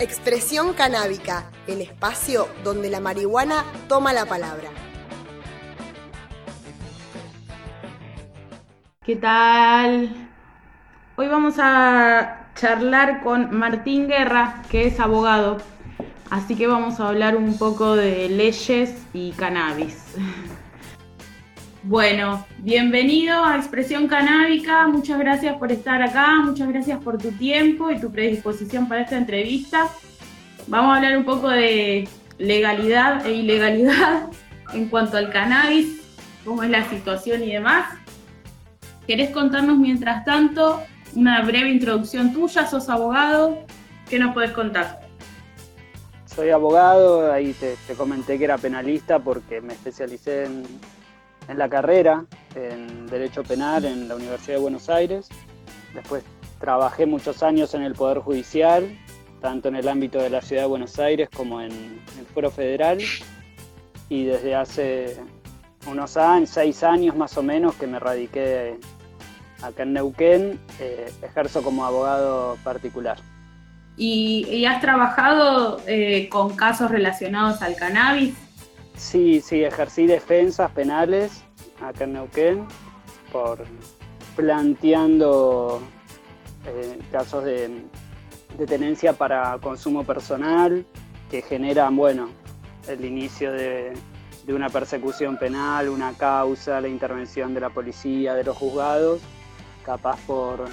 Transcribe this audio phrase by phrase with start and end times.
[0.00, 4.70] Expresión canábica, el espacio donde la marihuana toma la palabra.
[9.02, 10.30] ¿Qué tal?
[11.16, 15.56] Hoy vamos a charlar con Martín Guerra, que es abogado.
[16.30, 20.14] Así que vamos a hablar un poco de leyes y cannabis.
[21.84, 24.88] Bueno, bienvenido a Expresión Canábica.
[24.88, 29.16] Muchas gracias por estar acá, muchas gracias por tu tiempo y tu predisposición para esta
[29.16, 29.88] entrevista.
[30.66, 34.28] Vamos a hablar un poco de legalidad e ilegalidad
[34.74, 36.02] en cuanto al cannabis,
[36.44, 37.94] cómo es la situación y demás.
[39.06, 40.82] ¿Querés contarnos mientras tanto
[41.14, 42.66] una breve introducción tuya?
[42.66, 43.56] ¿Sos abogado?
[44.10, 45.00] ¿Qué nos podés contar?
[46.26, 50.64] Soy abogado, ahí te, te comenté que era penalista porque me especialicé en,
[51.48, 55.28] en la carrera en Derecho Penal en la Universidad de Buenos Aires.
[55.94, 56.22] Después
[56.60, 58.98] trabajé muchos años en el Poder Judicial,
[59.40, 61.72] tanto en el ámbito de la Ciudad de Buenos Aires como en
[62.18, 62.98] el Foro Federal.
[64.08, 65.16] Y desde hace
[65.90, 68.78] unos años, seis años más o menos, que me radiqué
[69.62, 73.18] acá en Neuquén, eh, ejerzo como abogado particular.
[73.96, 78.34] ¿Y, y has trabajado eh, con casos relacionados al cannabis?
[78.98, 81.44] Sí, sí, ejercí defensas penales
[81.80, 82.66] acá en Neuquén
[83.30, 83.64] por
[84.34, 85.80] planteando
[86.66, 87.84] eh, casos de,
[88.58, 90.84] de, tenencia para consumo personal
[91.30, 92.30] que generan, bueno,
[92.88, 93.92] el inicio de,
[94.44, 99.20] de una persecución penal, una causa, la intervención de la policía, de los juzgados,
[99.84, 100.64] capaz por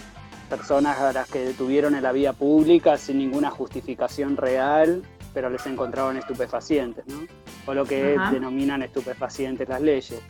[0.50, 5.04] personas a las que detuvieron en la vía pública sin ninguna justificación real,
[5.36, 7.28] pero les encontraron estupefacientes, ¿no?
[7.68, 8.32] O lo que Ajá.
[8.32, 10.22] denominan estupefacientes las leyes.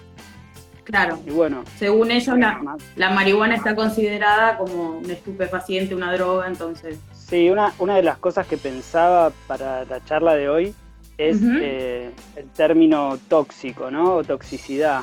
[0.84, 1.20] Claro.
[1.26, 1.64] Y bueno.
[1.78, 6.98] Según ellos, la, la, marihuana está considerada como un estupefaciente, una droga, entonces.
[7.14, 10.76] Sí, una, una de las cosas que pensaba para la charla de hoy
[11.18, 11.60] es uh -huh.
[11.62, 14.16] eh, el término tóxico, ¿no?
[14.16, 15.02] O toxicidad.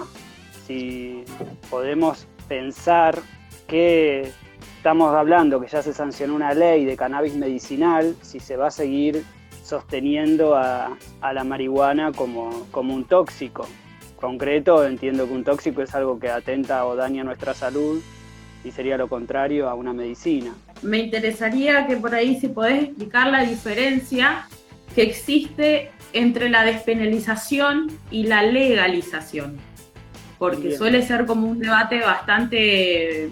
[0.67, 1.25] Si
[1.71, 3.19] podemos pensar
[3.67, 4.33] que
[4.77, 8.71] estamos hablando que ya se sancionó una ley de cannabis medicinal, si se va a
[8.71, 9.25] seguir
[9.63, 13.67] sosteniendo a, a la marihuana como, como un tóxico
[14.17, 18.01] concreto, entiendo que un tóxico es algo que atenta o daña nuestra salud
[18.65, 20.55] y sería lo contrario a una medicina.
[20.83, 24.47] Me interesaría que por ahí se podés explicar la diferencia
[24.95, 29.57] que existe entre la despenalización y la legalización,
[30.39, 30.79] porque Bien.
[30.79, 33.31] suele ser como un debate bastante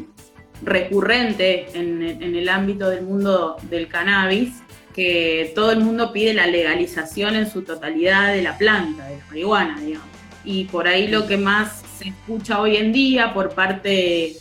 [0.62, 4.62] recurrente en, en el ámbito del mundo del cannabis,
[4.94, 9.24] que todo el mundo pide la legalización en su totalidad de la planta, de la
[9.26, 14.36] marihuana, digamos y por ahí lo que más se escucha hoy en día por parte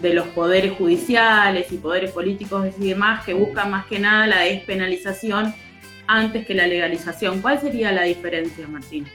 [0.00, 4.40] de los poderes judiciales y poderes políticos y demás que buscan más que nada la
[4.40, 5.54] despenalización
[6.06, 7.42] antes que la legalización.
[7.42, 9.06] ¿Cuál sería la diferencia, Martín?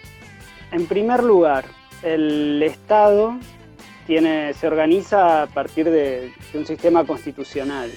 [0.72, 1.66] En primer lugar,
[2.04, 3.38] el Estado
[4.06, 7.90] tiene, se organiza a partir de, de un sistema constitucional.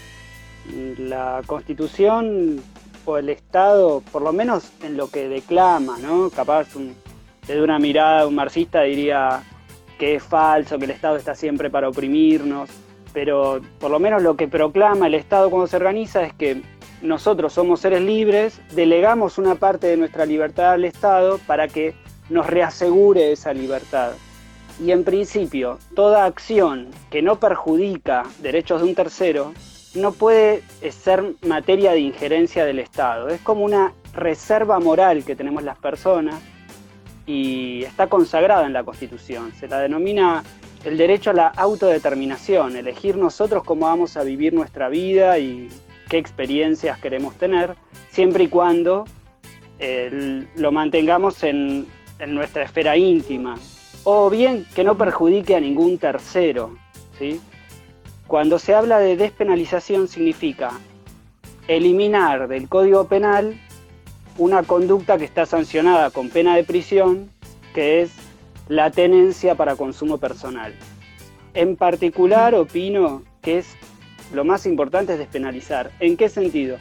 [0.98, 2.60] La Constitución
[3.04, 6.30] o el Estado, por lo menos en lo que declama, ¿no?
[6.30, 6.94] Capaz un,
[7.46, 9.42] desde una mirada un marxista diría
[9.98, 12.70] que es falso, que el Estado está siempre para oprimirnos,
[13.12, 16.62] pero por lo menos lo que proclama el Estado cuando se organiza es que
[17.02, 21.94] nosotros somos seres libres, delegamos una parte de nuestra libertad al Estado para que
[22.28, 24.12] nos reasegure esa libertad.
[24.82, 29.52] Y en principio, toda acción que no perjudica derechos de un tercero
[29.94, 33.28] no puede ser materia de injerencia del Estado.
[33.28, 36.40] Es como una reserva moral que tenemos las personas
[37.26, 39.52] y está consagrada en la Constitución.
[39.58, 40.42] Se la denomina
[40.84, 45.68] el derecho a la autodeterminación, elegir nosotros cómo vamos a vivir nuestra vida y
[46.08, 47.76] qué experiencias queremos tener,
[48.10, 49.04] siempre y cuando
[49.78, 51.86] eh, lo mantengamos en,
[52.18, 53.56] en, nuestra esfera íntima,
[54.04, 56.76] o bien que no perjudique a ningún tercero.
[57.18, 57.40] ¿sí?
[58.30, 60.70] Cuando se habla de despenalización significa
[61.66, 63.60] eliminar del Código Penal
[64.38, 67.28] una conducta que está sancionada con pena de prisión,
[67.74, 68.12] que es
[68.68, 70.72] la tenencia para consumo personal.
[71.54, 73.76] En particular, opino que es
[74.32, 75.90] lo más importante es despenalizar.
[75.98, 76.78] ¿En qué sentido?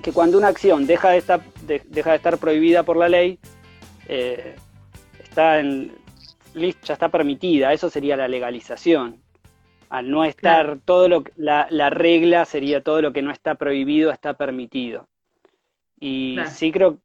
[0.00, 3.38] Que cuando una acción deja de estar, prohibida por la ley,
[4.08, 4.56] eh,
[5.36, 9.20] ya está permitida, eso sería la legalización.
[9.90, 14.10] Al no estar todo lo la, la regla sería todo lo que no está prohibido
[14.10, 15.06] está permitido.
[16.00, 16.98] Y sí creo,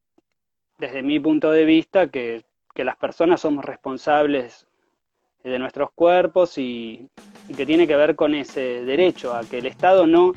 [0.80, 2.44] desde mi punto de vista, que,
[2.76, 4.68] las personas somos responsables
[5.44, 7.08] de nuestros cuerpos y,
[7.56, 10.34] que tiene que ver con ese derecho a que el Estado no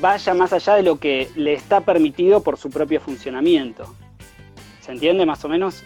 [0.00, 3.94] vaya más allá de lo que le está permitido por su propio funcionamiento.
[4.80, 5.82] ¿Se entiende más o menos?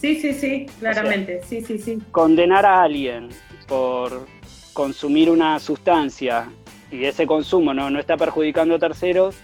[0.00, 1.98] Sí, sí, sí, claramente, sí, sí, sí.
[2.10, 3.28] Condenar a alguien
[3.68, 4.26] por
[4.74, 6.50] consumir una sustancia
[6.90, 9.36] y ese consumo no, no está perjudicando a terceros,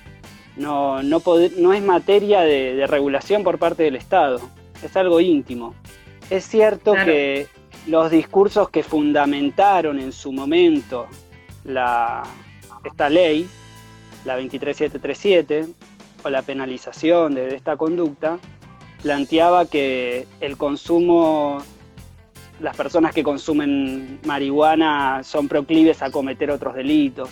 [0.56, 1.22] no, no,
[1.56, 4.40] no es materia de, regulación por parte del Estado,
[4.82, 5.74] es algo íntimo.
[6.28, 7.48] Es cierto que
[7.86, 11.06] los discursos que fundamentaron en su momento
[11.64, 12.22] la,
[12.84, 13.48] esta ley,
[14.24, 15.66] la 23737,
[16.22, 18.38] o la penalización de esta conducta,
[19.02, 21.62] planteaba que el consumo,
[22.60, 27.30] las personas que consumen marihuana son proclives a cometer otros delitos,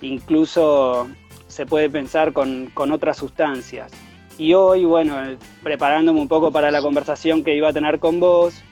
[0.00, 1.08] incluso
[1.48, 3.90] se puede pensar con, otras sustancias.
[4.38, 5.16] Y hoy, bueno,
[5.62, 8.62] preparándome un poco para la conversación que iba a tener con vos,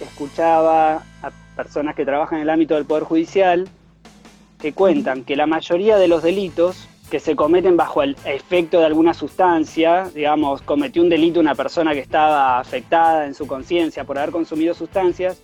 [0.00, 3.68] escuchaba a personas que trabajan en el ámbito del Poder Judicial
[4.58, 8.86] que cuentan que la mayoría de los delitos que se cometen bajo el efecto de
[8.86, 14.16] alguna sustancia, digamos, cometió un delito una persona que estaba afectada en su conciencia por
[14.16, 15.42] haber consumido sustancias,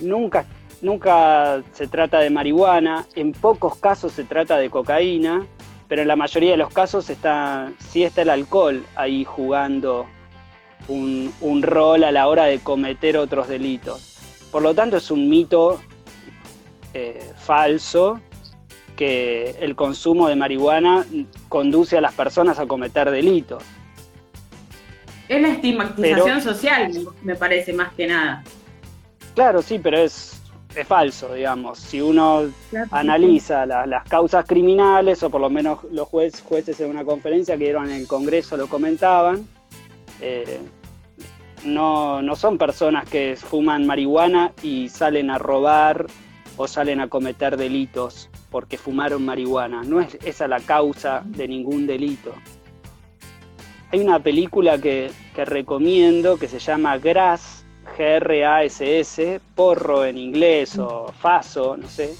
[0.00, 0.46] nunca,
[0.80, 5.46] nunca se trata de marihuana, en pocos casos se trata de cocaína,
[5.88, 10.06] pero en la mayoría de los casos está, sí está el alcohol ahí jugando
[10.88, 14.16] un, rol a la hora de cometer otros delitos.
[14.50, 15.82] Por lo tanto, es un mito
[16.94, 18.22] eh, falso
[18.96, 21.04] que el consumo de marihuana
[21.48, 23.62] conduce a las personas a cometer delitos.
[25.28, 26.92] Es la estigmatización social,
[27.22, 28.44] me parece, más que nada.
[29.34, 30.40] Claro, sí, pero es,
[30.76, 31.78] es falso, digamos.
[31.78, 32.42] Si uno
[32.90, 37.86] analiza las causas criminales, o por lo menos los jueces en una conferencia que dieron
[37.86, 39.48] en el Congreso lo comentaban,
[40.20, 40.60] eh,
[41.64, 46.06] no, no son personas que fuman marihuana y salen a robar
[46.56, 49.82] o salen a cometer delitos porque fumaron marihuana.
[49.82, 52.32] No es esa la causa de ningún delito.
[53.90, 57.66] Hay una película que, recomiendo que se llama Grass,
[57.98, 62.14] G-R-A-S-S, porro en inglés o faso, no sé,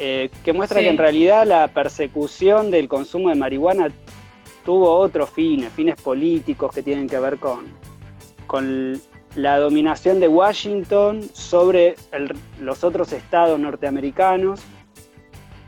[0.00, 3.92] eh, que muestra que en realidad la persecución del consumo de marihuana
[4.64, 7.66] tuvo otros fines, fines políticos que tienen que ver con,
[8.48, 9.00] con
[9.36, 11.94] la dominación de Washington sobre
[12.60, 14.60] los otros estados norteamericanos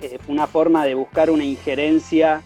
[0.01, 2.43] eh, una forma de buscar una injerencia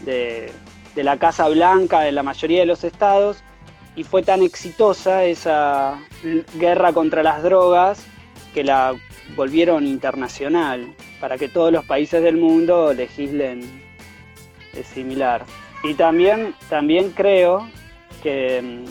[0.00, 0.52] de,
[0.96, 3.42] la Casa Blanca en la mayoría de los estados
[3.96, 6.00] y fue tan exitosa esa
[6.54, 8.06] guerra contra las drogas
[8.54, 8.94] que la
[9.34, 13.62] volvieron internacional para que todos los países del mundo legislen
[14.82, 15.44] similar.
[15.82, 17.68] Y también, también creo
[18.22, 18.84] que mm,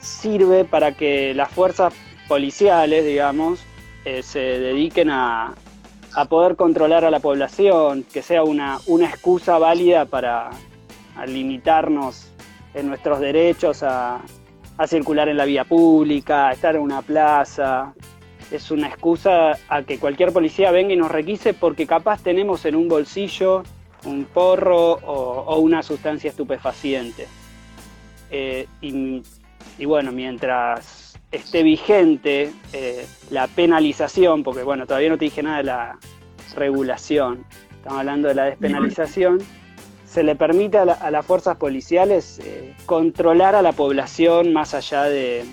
[0.00, 1.94] sirve para que las fuerzas
[2.28, 3.60] policiales, digamos,
[4.04, 5.54] eh, se dediquen a,
[6.16, 10.48] a poder controlar a la población, que sea una, una excusa válida para
[11.26, 12.32] limitarnos
[12.72, 14.22] en nuestros derechos a,
[14.86, 17.92] circular en la vía pública, a estar en una plaza.
[18.50, 22.76] Es una excusa a que cualquier policía venga y nos requise porque capaz tenemos en
[22.76, 23.62] un bolsillo
[24.06, 27.26] un porro o, una sustancia estupefaciente.
[28.30, 35.42] Eh, y, bueno, mientras esté vigente eh, la penalización, porque bueno, todavía no te dije
[35.42, 35.98] nada de la
[36.54, 39.38] regulación, estamos hablando de la despenalización,
[40.04, 45.44] se le permite a, las fuerzas policiales eh, controlar a la población más allá de,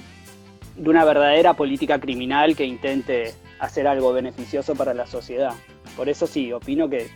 [0.75, 5.53] de una verdadera política criminal que intente hacer algo beneficioso para la sociedad.
[5.95, 7.09] Por eso sí, opino que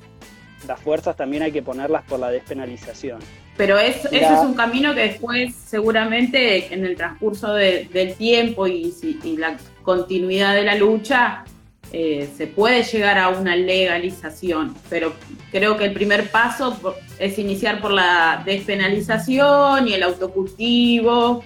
[0.67, 3.19] las fuerzas también hay que ponerlas por la despenalización.
[3.57, 8.93] Pero es, eso es un camino que después seguramente en el transcurso del tiempo y,
[9.37, 11.43] la continuidad de la lucha
[11.91, 15.13] eh, se puede llegar a una legalización, pero
[15.51, 16.77] creo que el primer paso
[17.17, 21.43] es iniciar por la despenalización y el autocultivo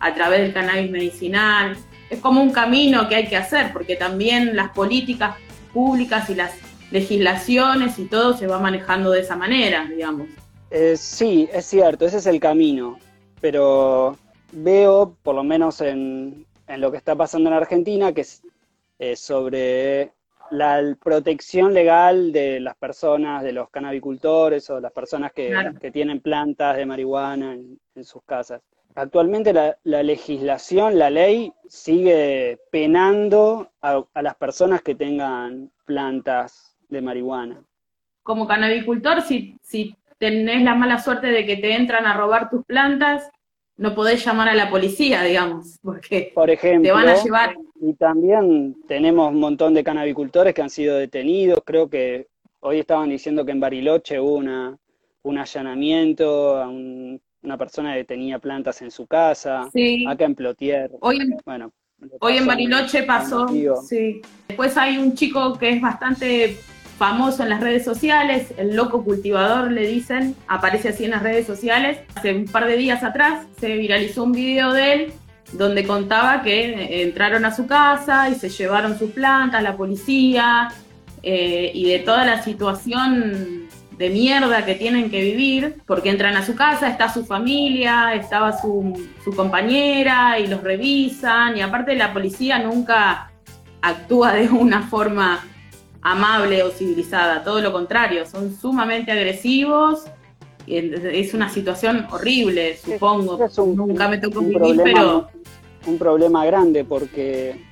[0.00, 1.76] a través del cannabis medicinal.
[2.10, 5.36] Es como un camino que hay que hacer, porque también las políticas
[5.72, 6.52] públicas y las
[6.90, 10.28] legislaciones y todo se va manejando de esa manera, digamos.
[10.70, 12.98] Eh, sí, es cierto, ese es el camino,
[13.40, 14.16] pero
[14.52, 18.42] veo, por lo menos en, lo que está pasando en Argentina, que es
[18.98, 20.12] eh, sobre
[20.50, 26.20] la protección legal de las personas, de los canabicultores o las personas que, que tienen
[26.20, 28.62] plantas de marihuana en, sus casas.
[28.94, 37.62] Actualmente la, legislación, la ley, sigue penando a, las personas que tengan plantas de marihuana.
[38.22, 42.64] Como canabicultor, si, si tenés la mala suerte de que te entran a robar tus
[42.64, 43.30] plantas,
[43.76, 47.56] no podés llamar a la policía, digamos, porque Por ejemplo, te van a llevar.
[47.80, 51.60] Y también tenemos un montón de canabicultores que han sido detenidos.
[51.64, 52.26] Creo que
[52.60, 54.76] hoy estaban diciendo que en Bariloche hubo una,
[55.22, 59.68] un allanamiento a una persona que tenía plantas en su casa.
[59.72, 60.04] Sí.
[60.08, 60.90] Acá en Plotier.
[61.00, 61.72] Hoy en, bueno,
[62.18, 63.46] hoy en Bariloche pasó.
[63.86, 64.20] Sí.
[64.48, 66.56] Después hay un chico que es bastante
[66.98, 71.46] famoso en las redes sociales, el loco cultivador le dicen, aparece así en las redes
[71.46, 72.00] sociales.
[72.16, 75.12] Hace un par de días atrás se viralizó un video de él
[75.52, 80.68] donde contaba que entraron a su casa y se llevaron sus plantas, la policía,
[81.22, 86.44] eh, y de toda la situación de mierda que tienen que vivir, porque entran a
[86.44, 92.12] su casa, está su familia, estaba su, su compañera y los revisan, y aparte la
[92.12, 93.30] policía nunca
[93.82, 95.40] actúa de una forma
[96.02, 100.04] amable o civilizada, todo lo contrario, son sumamente agresivos.
[100.66, 103.38] Es una situación horrible, supongo.
[103.74, 105.28] Nunca me tocó vivir, pero.
[105.86, 107.68] Un problema grande porque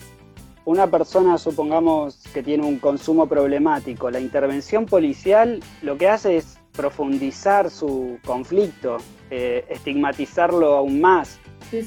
[0.67, 6.59] una persona, supongamos que tiene un consumo problemático, la intervención policial lo que hace es
[6.73, 8.99] profundizar su conflicto,
[9.31, 11.39] eh, estigmatizarlo aún más.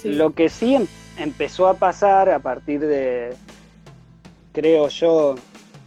[0.03, 3.35] Lo que sí em-, empezó a pasar a partir de,
[4.53, 5.35] creo yo,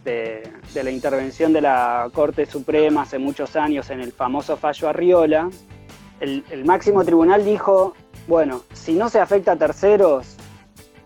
[0.03, 0.43] de,
[0.73, 5.49] la intervención de la Corte Suprema hace muchos años en el famoso fallo Arriola,
[6.19, 7.93] el, máximo tribunal dijo,
[8.27, 10.37] bueno, si no se afecta a terceros,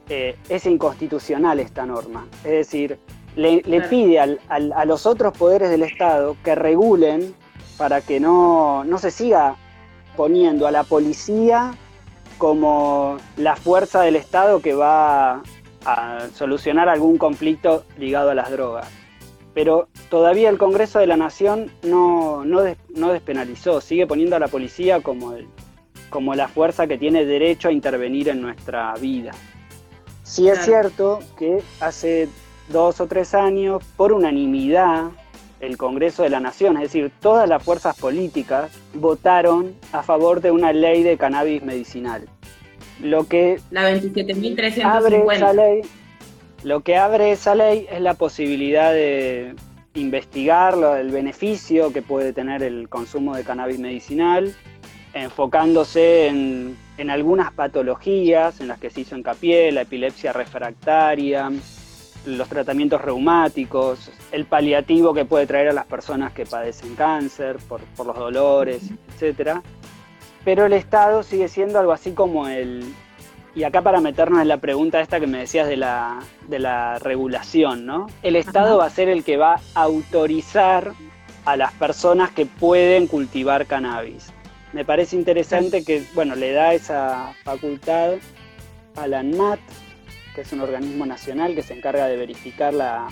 [0.10, 2.28] eh, es inconstitucional esta norma.
[2.44, 3.00] Es decir,
[3.36, 7.36] le, pide a los otros poderes del Estado que regulen
[7.78, 9.56] para que no, no se siga
[10.16, 11.74] poniendo a la policía
[12.38, 15.42] como la fuerza del Estado que va
[15.86, 18.88] a solucionar algún conflicto ligado a las drogas.
[19.54, 22.62] Pero todavía el Congreso de la Nación no, no,
[23.12, 25.48] despenalizó, sigue poniendo a la policía como, el,
[26.10, 29.32] como la fuerza que tiene derecho a intervenir en nuestra vida.
[30.24, 32.28] Sí es cierto que hace
[32.70, 35.06] dos o tres años, por unanimidad,
[35.60, 40.52] el Congreso de la Nación, es decir, todas las fuerzas políticas votaron a favor de
[40.52, 42.28] una ley de cannabis medicinal.
[43.02, 44.84] Lo que la 27.350.
[44.84, 45.82] Abre esa ley,
[46.64, 49.56] lo que abre esa ley es la posibilidad de
[49.94, 54.54] investigar el beneficio que puede tener el consumo de cannabis medicinal,
[55.14, 61.52] enfocándose en, en algunas patologías en las que se hizo hincapié, la epilepsia refractaria,
[62.26, 67.82] los tratamientos reumáticos, el paliativo que puede traer a las personas que padecen cáncer por,
[67.96, 68.82] por los dolores,
[69.14, 69.62] etcétera
[70.48, 72.82] pero el Estado sigue siendo algo así como el...
[73.54, 77.00] Y acá para meternos en la pregunta esta que me decías de la, de la
[77.00, 78.08] regulación, ¿no?
[78.24, 80.94] El Estado va a ser el que va a autorizar
[81.44, 84.32] a las personas que pueden cultivar cannabis.
[84.72, 88.14] Me parece interesante que, bueno, le da esa facultad
[88.96, 89.60] a la ANMAT,
[90.34, 93.10] que es un organismo nacional que se encarga de verificar la,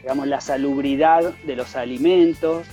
[0.00, 2.66] digamos, la salubridad de los alimentos,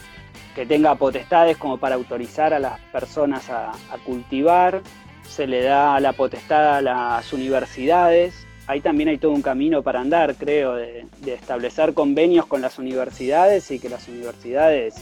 [0.60, 3.72] que tenga potestades como para autorizar a las personas a,
[4.06, 4.82] cultivar,
[5.25, 8.46] se le da la potestad a las universidades.
[8.68, 13.72] Ahí también hay todo un camino para andar, creo, de, establecer convenios con las universidades
[13.72, 14.96] y que las universidades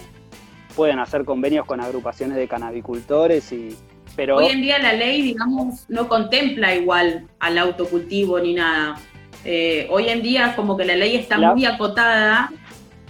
[0.76, 3.76] puedan hacer convenios con agrupaciones de canabicultores y,
[4.16, 4.36] pero...
[4.36, 9.00] Hoy en día la ley, digamos, no contempla igual al autocultivo ni nada.
[9.44, 12.52] Eh, hoy en día como que la ley está muy acotada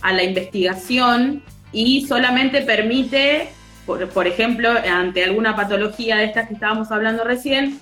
[0.01, 3.50] a la investigación y solamente permite,
[3.86, 7.79] por, ejemplo, ante alguna patología de estas que estábamos hablando recién,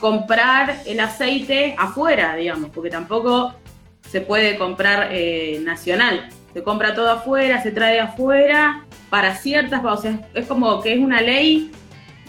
[0.00, 3.54] comprar el aceite afuera, digamos, porque tampoco
[4.10, 6.28] se puede comprar eh, nacional.
[6.52, 10.98] Se compra todo afuera, se trae afuera para ciertas, o sea, es como que es
[10.98, 11.70] una ley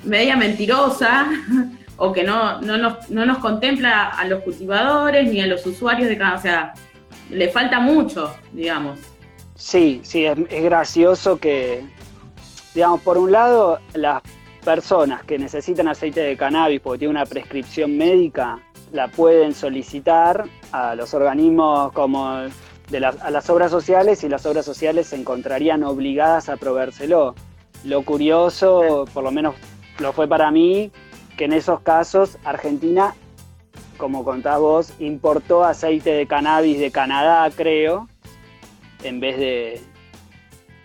[0.03, 1.27] media mentirosa
[1.97, 6.09] o que no, no, nos, no nos contempla a los cultivadores ni a los usuarios
[6.09, 6.73] de cada, o sea,
[7.29, 8.99] le falta mucho, digamos.
[9.57, 11.83] Sí, sí, es, gracioso que,
[12.75, 14.21] digamos, por un lado, las
[14.63, 18.59] personas que necesitan aceite de cannabis porque tienen una prescripción médica,
[18.91, 22.37] la pueden solicitar a los organismos como
[22.89, 27.33] de a las obras sociales y las obras sociales se encontrarían obligadas a proveérselo.
[27.83, 29.55] Lo curioso, por lo menos
[29.99, 30.91] lo fue para mí,
[31.35, 33.15] que en esos casos Argentina,
[33.97, 38.07] como contás vos, importó aceite de cannabis de Canadá, creo,
[39.03, 39.81] en vez de,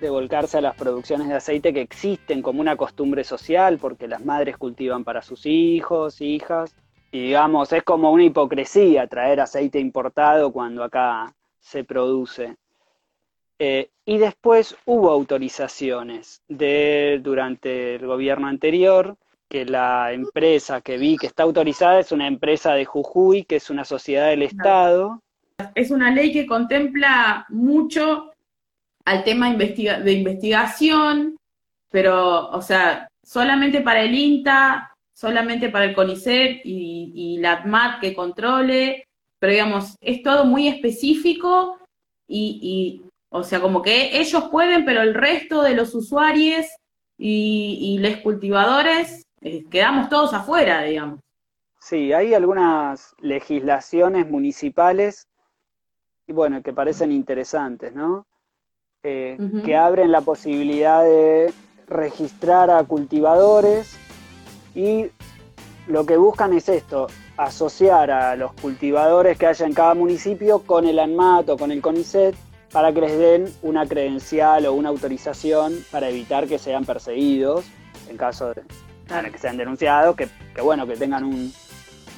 [0.01, 4.25] de volcarse a las producciones de aceite que existen como una costumbre social, porque las
[4.25, 6.75] madres cultivan para sus hijos, hijas,
[7.11, 12.57] y digamos, es como una hipocresía traer aceite importado cuando acá se produce.
[13.59, 19.17] Eh, y después hubo autorizaciones de, durante el gobierno anterior,
[19.49, 23.69] que la empresa que vi que está autorizada es una empresa de Jujuy, que es
[23.71, 25.23] una sociedad del Estado.
[25.75, 28.33] Es una ley que contempla mucho
[29.05, 31.37] al tema de investigación,
[31.91, 38.15] pero, o sea, solamente para el INTA, solamente para el CONICET y, la ADMAT que
[38.15, 39.07] controle,
[39.39, 41.79] pero digamos, es todo muy específico
[42.29, 46.67] y, o sea, como que ellos pueden, pero el resto de los usuarios
[47.19, 51.21] y, los cultivadores eh, quedamos todos afuera, digamos.
[51.81, 55.27] Sí, hay algunas legislaciones municipales,
[56.27, 58.27] y bueno, que parecen interesantes, ¿no?
[59.05, 61.53] Eh, que abren la posibilidad de
[61.89, 63.97] registrar a cultivadores
[64.75, 65.07] y
[65.89, 70.87] lo que buscan es esto, asociar a los cultivadores que haya en cada municipio con
[70.87, 72.37] el ANMAT o con el CONICET
[72.71, 77.65] para que les den una credencial o una autorización para evitar que sean perseguidos
[78.09, 78.63] en caso de
[79.31, 80.29] que sean denunciados, que,
[80.63, 81.25] bueno, que tengan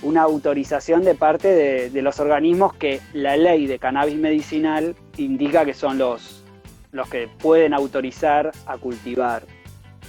[0.04, 5.64] una autorización de parte de, de los organismos que la ley de cannabis medicinal indica
[5.64, 6.44] que son los,
[6.92, 9.42] los que pueden autorizar a cultivar.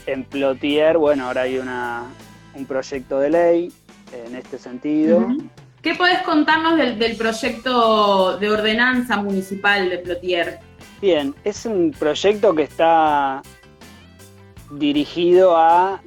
[0.06, 2.04] En Plotier, bueno, ahora hay una,
[2.54, 3.74] un proyecto de ley
[4.14, 5.28] en este sentido.
[5.82, 10.60] ¿Qué podés contarnos del, proyecto de ordenanza municipal de Plotier?
[11.02, 13.42] Bien, es un proyecto que está
[14.72, 16.02] dirigido a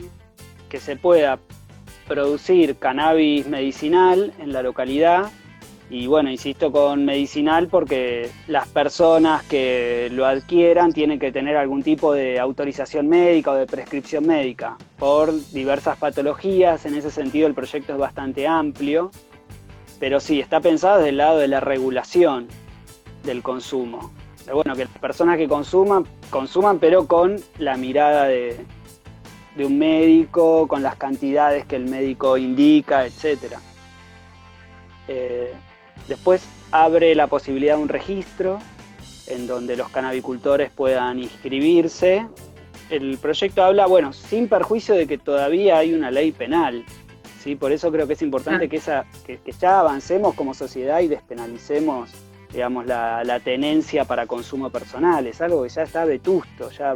[0.69, 1.39] que se pueda
[2.09, 5.31] producir cannabis medicinal en la localidad
[5.91, 11.83] y bueno, insisto con medicinal porque las personas que lo adquieran tienen que tener algún
[11.83, 16.85] tipo de autorización médica o de prescripción médica por diversas patologías.
[16.85, 19.11] En ese sentido el proyecto es bastante amplio,
[19.99, 22.49] pero sí, está pensado desde el lado de la regulación
[23.25, 24.13] del consumo.
[24.45, 28.57] Pero bueno, que las personas que consuman, consuman pero con la mirada de,
[29.65, 33.61] un médico, con las cantidades que el médico indica, etcétera.
[35.07, 35.53] Eh,
[36.09, 38.59] Después abre la posibilidad de un registro
[39.27, 42.27] en donde los canabicultores puedan inscribirse.
[42.89, 46.83] El proyecto habla, bueno, sin perjuicio de que todavía hay una ley penal.
[47.43, 47.57] ¿sí?
[47.57, 48.69] Por eso creo que es importante ah.
[48.69, 52.11] que, esa, que, ya avancemos como sociedad y despenalicemos
[52.51, 55.27] digamos, la, tenencia para consumo personal.
[55.27, 56.95] Es algo que ya está vetusto, ya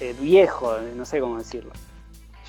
[0.00, 1.72] eh, viejo, no sé cómo decirlo.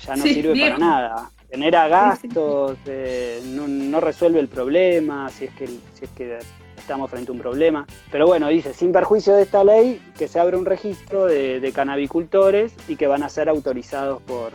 [0.06, 5.66] Ya no sirve para nada genera gastos, eh, no, resuelve el problema, si es, que,
[5.66, 6.38] si es que
[6.78, 7.86] estamos frente a un problema.
[8.10, 12.72] Pero bueno, dice, sin perjuicio de esta ley, que se abre un registro de, canabicultores
[12.88, 14.52] y que van a ser autorizados por,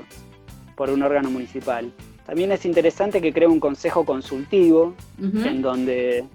[0.75, 1.93] por un órgano municipal.
[2.25, 6.25] También es interesante que cree un consejo consultivo, en donde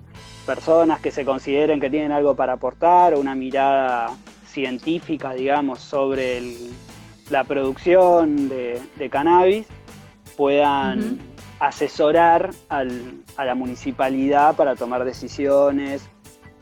[0.47, 6.41] personas que se consideren que tienen algo para aportar o una mirada científica, digamos, sobre
[7.33, 9.67] la producción de, de cannabis,
[10.37, 11.19] puedan
[11.59, 12.85] asesorar a
[13.45, 16.03] la municipalidad para tomar decisiones,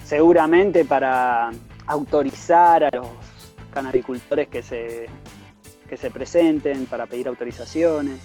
[0.04, 1.50] seguramente para
[1.86, 3.08] autorizar a los
[3.72, 5.06] canabicultores que se,
[5.88, 8.20] que se presenten, para pedir autorizaciones.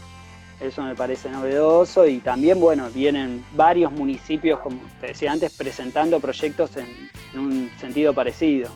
[0.60, 6.20] Eso me parece novedoso y también, bueno, vienen varios municipios, como te decía antes, presentando
[6.20, 8.70] proyectos en, un sentido parecido.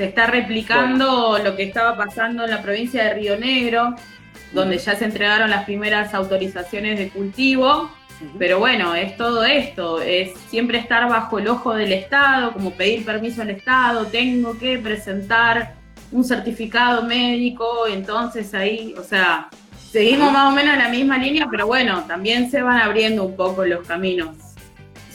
[0.00, 3.94] Se está replicando lo que estaba pasando en la provincia de Río Negro,
[4.50, 7.90] donde ya se entregaron las primeras autorizaciones de cultivo.
[8.38, 13.04] Pero bueno, es todo esto, es siempre estar bajo el ojo del Estado, como pedir
[13.04, 15.74] permiso al Estado, tengo que presentar
[16.10, 19.50] un certificado médico, entonces ahí, o sea,
[19.92, 23.36] seguimos más o menos en la misma línea, pero bueno, también se van abriendo un
[23.36, 24.34] poco los caminos.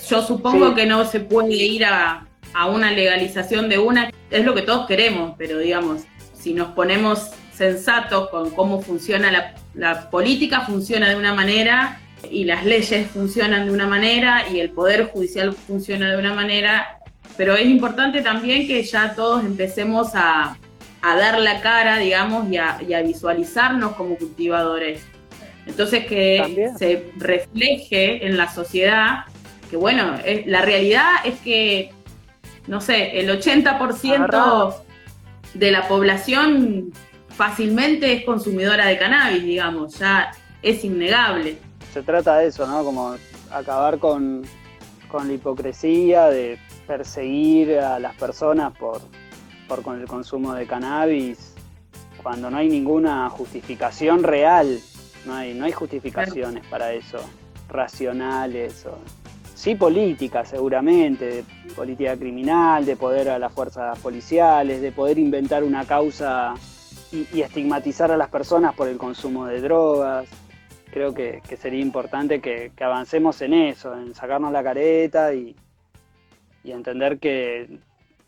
[0.07, 4.55] Yo supongo que no se puede ir a, a una legalización de una, es lo
[4.55, 10.61] que todos queremos, pero digamos, si nos ponemos sensatos con cómo funciona la, la política,
[10.61, 11.99] funciona de una manera
[12.31, 16.99] y las leyes funcionan de una manera y el poder judicial funciona de una manera,
[17.37, 20.57] pero es importante también que ya todos empecemos a,
[21.01, 25.01] a dar la cara, digamos, y a, y a, visualizarnos como cultivadores.
[25.67, 29.25] Entonces que se refleje en la sociedad
[29.69, 31.91] que, bueno, es, la realidad es que,
[32.67, 34.75] no sé, el 80%
[35.53, 36.91] de la población
[37.29, 41.57] fácilmente es consumidora de cannabis, digamos, ya es innegable.
[41.93, 42.83] Se trata de eso, ¿no?
[42.83, 43.15] Como
[43.51, 44.43] acabar con,
[45.13, 49.01] la hipocresía de perseguir a las personas por,
[49.67, 51.53] por con el consumo de cannabis
[52.21, 54.79] cuando no hay ninguna justificación real.
[55.25, 57.19] No hay, no hay justificaciones para eso,
[57.69, 58.97] racionales o
[59.55, 61.43] sí política seguramente, de
[61.75, 66.53] política criminal, de poder a las fuerzas policiales, de poder inventar una causa
[67.11, 70.27] y, estigmatizar a las personas por el consumo de drogas.
[70.91, 75.55] Creo que, sería importante que, avancemos en eso, en sacarnos la careta y,
[76.63, 77.79] entender que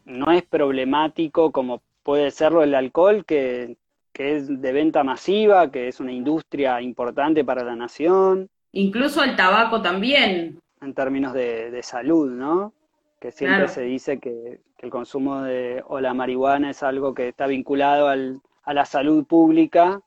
[0.05, 3.77] no es problemático como puede serlo el alcohol, que,
[4.13, 8.47] que es de venta masiva, que es una industria importante para la nación.
[8.71, 12.73] Incluso el tabaco también, en términos de, salud, ¿no?
[13.19, 17.47] Que siempre se dice que, el consumo de o la marihuana es algo que está
[17.47, 19.99] vinculado al, a la salud pública.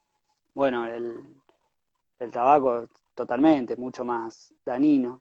[0.55, 1.17] Bueno, el,
[2.21, 5.21] el tabaco totalmente, mucho más dañino.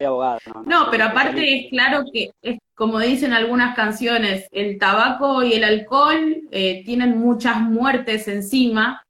[0.00, 5.54] Abogado, no, pero aparte es claro que, es, como dicen algunas canciones, el tabaco y
[5.54, 9.02] el alcohol eh, tienen muchas muertes encima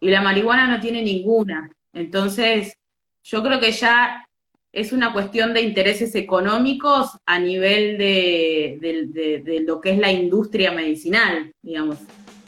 [0.00, 1.70] y la marihuana no tiene ninguna.
[1.92, 2.78] Entonces,
[3.24, 4.27] yo creo que ya
[4.72, 11.52] es una cuestión de intereses económicos a nivel de, lo que es la industria medicinal,
[11.62, 11.98] digamos.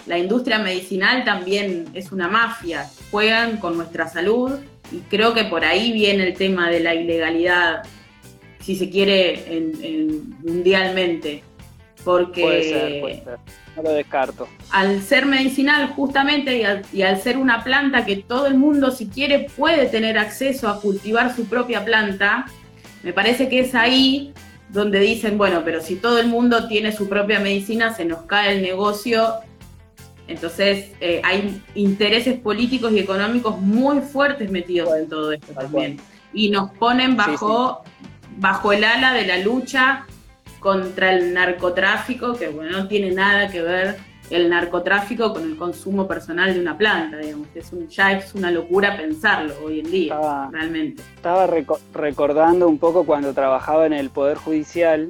[0.07, 4.53] La industria medicinal también es una mafia, juegan con nuestra salud
[4.91, 7.83] y creo que por ahí viene el tema de la ilegalidad,
[8.61, 11.43] si se quiere, en, mundialmente.
[12.05, 13.39] Porque puede ser, puede ser.
[13.77, 14.49] No lo descarto.
[14.71, 19.49] Al ser medicinal, justamente, y al, ser una planta que todo el mundo, si quiere,
[19.57, 22.47] puede tener acceso a cultivar su propia planta,
[23.03, 24.33] me parece que es ahí
[24.69, 28.57] donde dicen, bueno, pero si todo el mundo tiene su propia medicina, se nos cae
[28.57, 29.35] el negocio.
[30.29, 35.99] Entonces eh, hay intereses políticos y económicos muy fuertes metidos en todo esto también.
[36.33, 37.83] Y nos ponen bajo,
[38.37, 40.07] bajo el ala de la lucha
[40.61, 43.97] contra el narcotráfico, que bueno, no tiene nada que ver
[44.31, 47.49] el narcotráfico con el consumo personal de una planta, digamos.
[47.55, 51.03] Es ya es una locura pensarlo hoy en día, realmente.
[51.17, 51.49] Estaba
[51.93, 55.09] recordando un poco cuando trabajaba en el Poder Judicial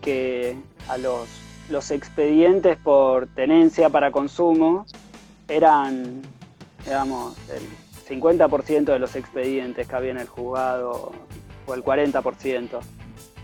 [0.00, 0.56] que
[0.88, 1.28] a los,
[1.68, 4.86] los expedientes por tenencia para consumo
[5.46, 6.22] eran,
[6.84, 7.62] digamos, el
[8.18, 11.12] 50% de los expedientes que había en el juzgado
[11.66, 12.80] o el 40%.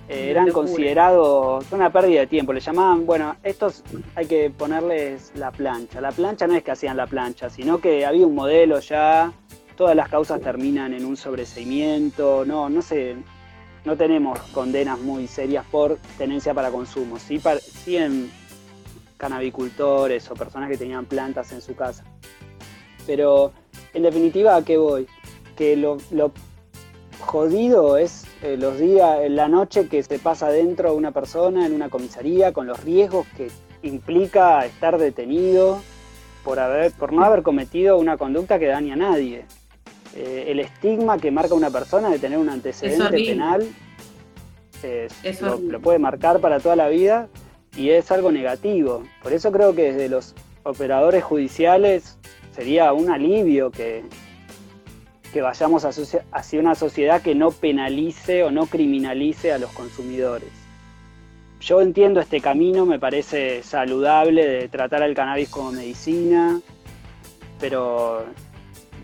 [0.09, 2.53] Eh, eran considerados una pérdida de tiempo.
[2.53, 3.83] Le llamaban, bueno, estos
[4.15, 6.01] hay que ponerles la plancha.
[6.01, 9.33] La plancha no es que hacían la plancha, sino que había un modelo ya,
[9.77, 13.17] todas las causas terminan en un sobreseimiento, no, no sé,
[13.85, 17.41] no tenemos condenas muy serias por tenencia para consumo, sí,
[17.97, 18.31] en
[19.17, 22.05] canabicultores o personas que tenían plantas en su casa.
[23.07, 23.53] Pero
[23.93, 25.07] en definitiva, ¿a qué voy?
[25.57, 26.33] Que lo, lo
[27.27, 31.75] jodido es eh, los días, la noche que se pasa dentro de una persona en
[31.75, 33.51] una comisaría con los riesgos que
[33.83, 35.81] implica estar detenido
[36.45, 39.45] por, haber, por no haber cometido una conducta que daña a nadie.
[40.15, 43.69] Eh, el estigma que marca una persona de tener un antecedente penal
[45.69, 47.29] lo puede marcar para toda la vida
[47.77, 49.03] y es algo negativo.
[49.23, 52.19] Por eso creo que desde los operadores judiciales
[52.55, 54.05] sería un alivio que,
[55.37, 60.49] que vayamos hacia una sociedad que no penalice o no criminalice a los consumidores.
[61.61, 66.59] Yo entiendo este camino, me parece saludable de tratar al cannabis como medicina,
[67.61, 68.25] pero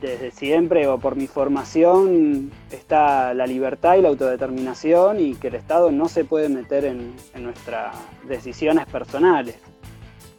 [0.01, 5.57] desde siempre o por mi formación está la libertad y la autodeterminación y que el
[5.57, 7.95] Estado no se puede meter en, nuestras
[8.27, 9.59] decisiones personales.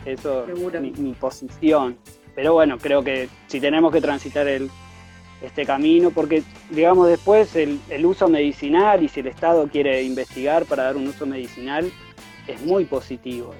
[0.05, 1.97] Eso es mi, mi posición.
[2.33, 4.71] Pero bueno, creo que si tenemos que transitar el
[5.43, 10.83] este camino, porque digamos después el, uso medicinal y si el Estado quiere investigar para
[10.83, 11.91] dar un uso medicinal
[12.47, 13.53] es muy positivo.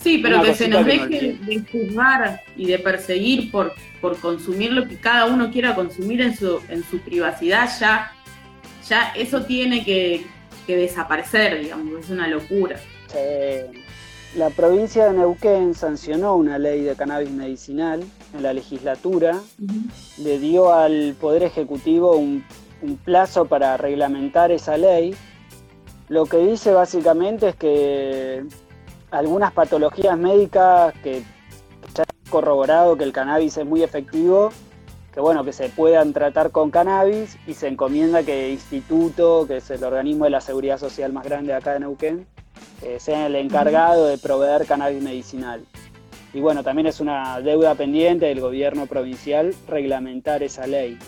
[0.00, 4.86] Sí, pero que se nos deje de juzgar y de perseguir por, por consumir lo
[4.86, 8.12] que cada uno quiera consumir en su, en su privacidad, ya,
[8.88, 10.24] ya eso tiene que,
[10.66, 12.78] desaparecer, digamos, es una locura.
[14.36, 19.40] La provincia de Neuquén sancionó una ley de cannabis medicinal en la legislatura,
[20.18, 22.44] le dio al Poder Ejecutivo un,
[23.04, 25.14] plazo para reglamentar esa ley.
[26.08, 28.44] Lo que dice básicamente es que
[29.10, 31.24] algunas patologías médicas que
[31.94, 34.50] ya han corroborado que el cannabis es muy efectivo,
[35.12, 39.56] que bueno, que se puedan tratar con cannabis y se encomienda que el instituto, que
[39.56, 42.26] es el organismo de la seguridad social más grande acá de Neuquén,
[42.82, 45.64] eh, sea el encargado de proveer cannabis medicinal.
[46.32, 50.98] Y bueno, también es una deuda pendiente del gobierno provincial reglamentar esa ley.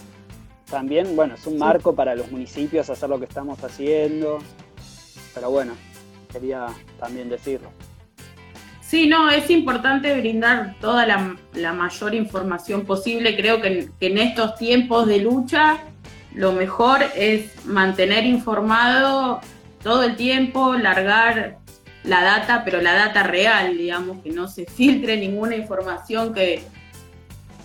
[0.71, 4.39] También, bueno, es un marco para los municipios hacer lo que estamos haciendo.
[5.35, 5.75] Pero bueno,
[6.33, 6.67] quería
[6.99, 7.71] también decirlo.
[8.81, 13.37] Sí, no, es importante brindar toda la, la mayor información posible.
[13.37, 15.79] Creo que, que en estos tiempos de lucha
[16.35, 19.41] lo mejor es mantener informado
[19.83, 21.60] todo el tiempo, largar
[22.05, 26.63] la data, pero la data real, digamos, que no se filtre ninguna información que,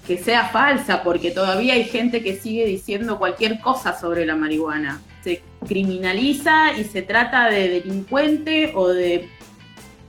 [0.05, 5.01] que sea falsa, porque todavía hay gente que sigue diciendo cualquier cosa sobre la marihuana.
[5.23, 9.29] Se criminaliza y se trata de delincuente o de,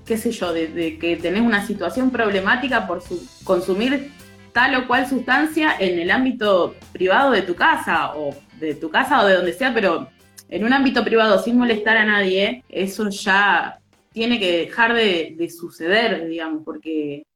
[0.04, 4.12] qué sé yo, de, que tenés una situación problemática por su, consumir
[4.52, 9.22] tal o cual sustancia en el ámbito privado de tu casa o de tu casa
[9.22, 10.08] o de donde sea, pero
[10.48, 13.80] en un ámbito privado sin molestar a nadie, eso ya
[14.16, 17.26] tiene que dejar de, suceder, digamos, porque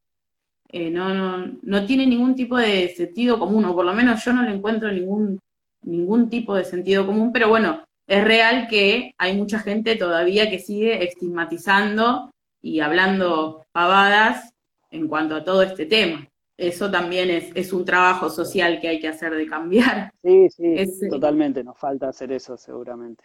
[0.71, 4.33] eh, no, no, no tiene ningún tipo de sentido común, o por lo menos yo
[4.33, 5.39] no le encuentro ningún,
[5.83, 10.59] ningún tipo de sentido común, pero bueno, es real que hay mucha gente todavía que
[10.59, 12.31] sigue estigmatizando
[12.63, 14.55] y hablando pavadas
[14.91, 19.01] en cuanto a todo este tema eso también es, es, un trabajo social que hay
[19.01, 20.13] que hacer de cambiar.
[20.23, 23.25] Sí, sí, eh, totalmente, nos falta hacer eso seguramente.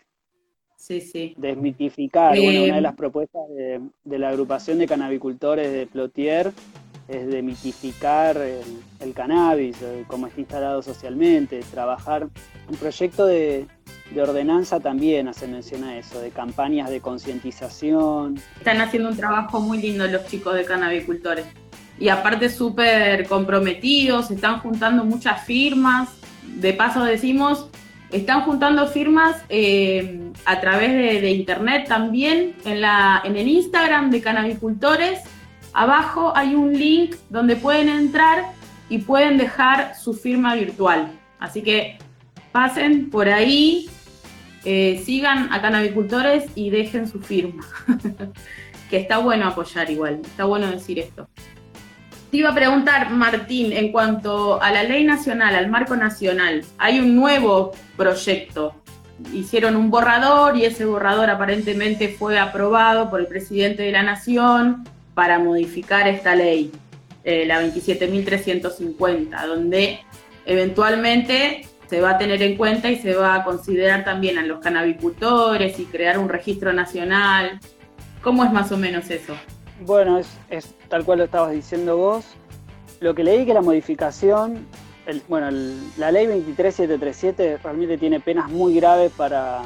[0.77, 1.33] Sí, sí.
[1.37, 6.51] Desmitificar, una de eh, las propuestas de, de, la agrupación de canabicultores de Plotier
[7.07, 8.63] es demitificar el,
[8.99, 12.27] el cannabis, eh, cómo está instalado socialmente, trabajar.
[12.69, 13.67] Un proyecto de,
[14.11, 18.39] de ordenanza también hace mención a eso, de campañas de concientización.
[18.57, 21.45] Están haciendo un trabajo muy lindo los chicos de canabicultores
[21.99, 26.09] y aparte súper comprometidos, están juntando muchas firmas.
[26.43, 27.69] De paso decimos,
[28.11, 30.91] están juntando firmas eh, a través
[31.21, 35.21] de, internet también en, la, en el Instagram de Canabicultores.
[35.73, 38.45] Abajo hay un link donde pueden entrar
[38.89, 41.11] y pueden dejar su firma virtual.
[41.39, 41.97] Así que
[42.51, 43.89] pasen por ahí,
[44.63, 47.65] eh, sigan a Canabicultores y dejen su firma.
[48.89, 51.27] que está bueno apoyar igual, está bueno decir esto
[52.35, 57.15] iba a preguntar, Martín, en cuanto a la ley nacional, al marco nacional, hay un
[57.15, 58.75] nuevo proyecto.
[59.33, 64.83] Hicieron un borrador y ese borrador aparentemente fue aprobado por el presidente de la Nación
[65.13, 66.71] para modificar esta ley,
[67.23, 69.99] eh, la 27.350, donde
[70.45, 74.59] eventualmente se va a tener en cuenta y se va a considerar también a los
[74.59, 77.59] canabicultores y crear un registro nacional.
[78.21, 79.35] ¿Cómo es más o menos eso?
[79.81, 82.25] Bueno, es, tal cual lo estabas diciendo vos.
[83.01, 84.65] Lo que leí que la modificación,
[85.27, 85.51] bueno,
[85.97, 89.63] la ley 23737 realmente tiene penas muy graves para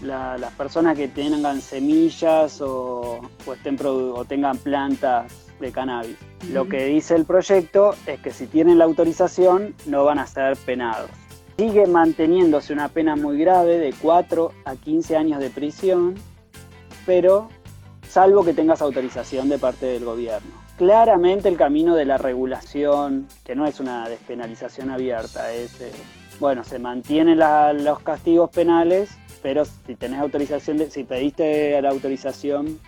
[0.00, 3.20] las personas que tengan semillas o,
[3.52, 6.16] estén o tengan plantas de cannabis.
[6.52, 10.56] Lo que dice el proyecto es que si tienen la autorización no van a ser
[10.56, 11.10] penados.
[11.56, 16.14] Sigue manteniéndose una pena muy grave de 4 a 15 años de prisión,
[17.06, 17.48] pero
[18.12, 20.50] salvo que tengas autorización de parte del gobierno.
[20.76, 25.90] Claramente el camino de la regulación, que no es una despenalización abierta, es, eh,
[26.38, 27.38] bueno, se mantienen
[27.82, 32.78] los castigos penales, pero si tenés autorización, si pediste la autorización,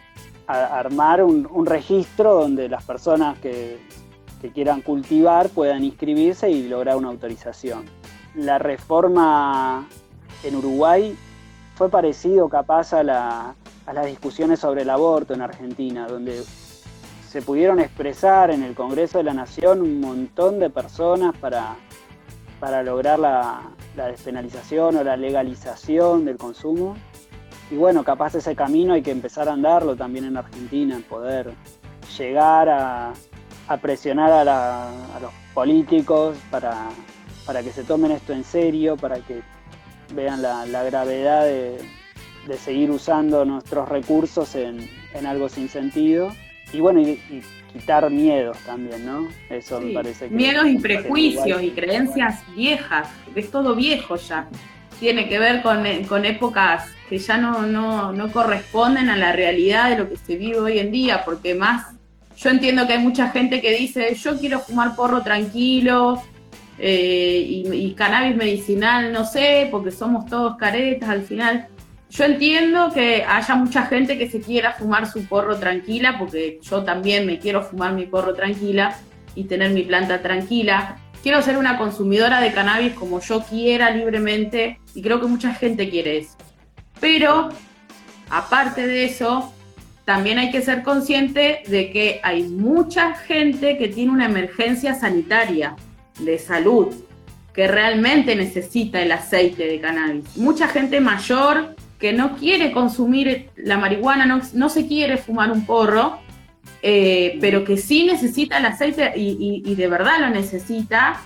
[0.46, 3.78] a, armar un, registro donde las personas que,
[4.42, 7.86] que quieran cultivar puedan inscribirse y lograr una autorización.
[8.34, 9.88] La reforma
[10.42, 11.16] en Uruguay
[11.76, 13.54] fue parecido capaz a la,
[13.86, 16.42] a las discusiones sobre el aborto en Argentina, donde
[17.28, 21.76] se pudieron expresar en el Congreso de la Nación un montón de personas para,
[22.60, 23.62] para lograr la,
[23.96, 26.96] despenalización o la legalización del consumo.
[27.70, 31.52] Y bueno, capaz ese camino hay que empezar a andarlo también en Argentina, poder
[32.16, 33.12] llegar a,
[33.82, 36.88] presionar a, los políticos para,
[37.46, 39.42] para que se tomen esto en serio, para que
[40.14, 42.03] vean la gravedad de,
[42.46, 44.88] de seguir usando nuestros recursos en,
[45.26, 46.32] algo sin sentido.
[46.72, 47.18] Y bueno, y,
[47.72, 49.26] quitar miedos también, ¿no?
[49.50, 50.34] Eso me parece que...
[50.34, 54.48] Miedos y prejuicios y creencias viejas, es todo viejo ya.
[55.00, 59.90] Tiene que ver con, con épocas que ya no, no, no corresponden a la realidad
[59.90, 61.94] de lo que se vive hoy en día, porque más
[62.36, 66.22] yo entiendo que hay mucha gente que dice, yo quiero fumar porro tranquilo
[66.78, 71.68] eh, y, y, cannabis medicinal, no sé, porque somos todos caretas al final.
[72.10, 76.84] Yo entiendo que haya mucha gente que se quiera fumar su porro tranquila, porque yo
[76.84, 78.96] también me quiero fumar mi porro tranquila
[79.34, 80.98] y tener mi planta tranquila.
[81.22, 85.88] Quiero ser una consumidora de cannabis como yo quiera libremente y creo que mucha gente
[85.88, 86.36] quiere eso.
[87.00, 87.48] Pero,
[88.30, 89.52] aparte de eso,
[90.04, 95.74] también hay que ser consciente de que hay mucha gente que tiene una emergencia sanitaria
[96.20, 96.94] de salud,
[97.54, 100.36] que realmente necesita el aceite de cannabis.
[100.36, 106.18] Mucha gente mayor que no quiere consumir la marihuana, no, se quiere fumar un porro
[106.82, 111.22] eh, pero que sí necesita el aceite y, de verdad lo necesita.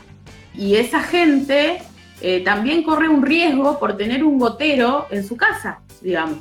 [0.55, 1.79] Y esa gente
[2.21, 6.39] eh, también corre un riesgo por tener un gotero en su casa, digamos.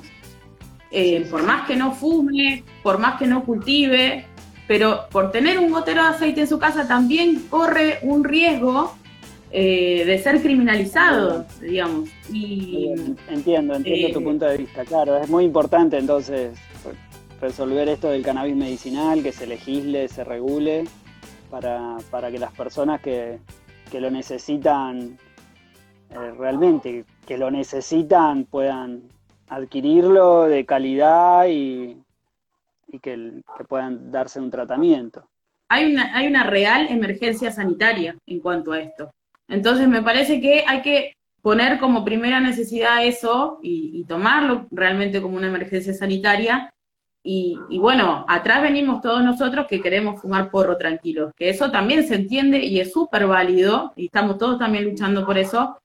[0.92, 4.28] Eh, por más que no fume, por más que no cultive,
[4.68, 8.96] pero por tener un gotero de aceite en su casa también corre un riesgo
[9.52, 12.10] de ser criminalizado, digamos.
[12.32, 12.94] Y,
[13.30, 16.58] entiendo, entiendo tu punto de vista, claro, es muy importante entonces
[17.40, 20.86] resolver esto del cannabis medicinal, que se legisle, se regule,
[21.50, 23.40] para, que las personas que,
[23.94, 25.18] lo necesitan
[26.10, 29.04] eh, realmente, que lo necesitan, puedan
[29.50, 31.98] adquirirlo de calidad y,
[33.02, 35.28] que, puedan darse un tratamiento.
[35.70, 39.12] Hay una, hay una real emergencia sanitaria en cuanto a esto.
[39.48, 45.38] Entonces me parece que hay que poner como primera necesidad eso y tomarlo realmente como
[45.38, 46.74] una emergencia sanitaria
[47.30, 52.16] y, bueno, atrás venimos todos nosotros que queremos fumar porro tranquilos, que eso también se
[52.16, 55.78] entiende y es súper válido, y estamos todos también luchando por eso,